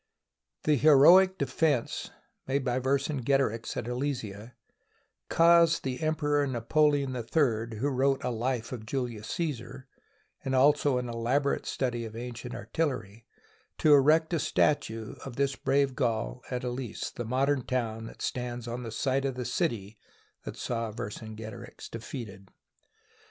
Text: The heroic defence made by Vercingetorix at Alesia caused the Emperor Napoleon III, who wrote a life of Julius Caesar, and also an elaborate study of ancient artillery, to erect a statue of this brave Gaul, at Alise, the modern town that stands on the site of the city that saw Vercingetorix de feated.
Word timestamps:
The 0.63 0.77
heroic 0.77 1.37
defence 1.37 2.09
made 2.47 2.65
by 2.65 2.79
Vercingetorix 2.79 3.77
at 3.77 3.83
Alesia 3.87 4.53
caused 5.29 5.83
the 5.83 6.01
Emperor 6.01 6.47
Napoleon 6.47 7.15
III, 7.15 7.77
who 7.77 7.87
wrote 7.87 8.23
a 8.23 8.31
life 8.31 8.71
of 8.71 8.87
Julius 8.87 9.27
Caesar, 9.27 9.85
and 10.43 10.55
also 10.55 10.97
an 10.97 11.07
elaborate 11.07 11.67
study 11.67 12.03
of 12.03 12.15
ancient 12.15 12.55
artillery, 12.55 13.27
to 13.77 13.93
erect 13.93 14.33
a 14.33 14.39
statue 14.39 15.17
of 15.23 15.35
this 15.35 15.55
brave 15.55 15.95
Gaul, 15.95 16.41
at 16.49 16.63
Alise, 16.63 17.13
the 17.13 17.23
modern 17.23 17.63
town 17.63 18.07
that 18.07 18.23
stands 18.23 18.67
on 18.67 18.81
the 18.81 18.91
site 18.91 19.23
of 19.23 19.35
the 19.35 19.45
city 19.45 19.99
that 20.45 20.57
saw 20.57 20.91
Vercingetorix 20.91 21.89
de 21.91 21.99
feated. 21.99 22.49